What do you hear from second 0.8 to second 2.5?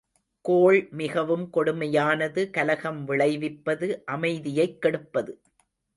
மிகவும் கொடுமையானது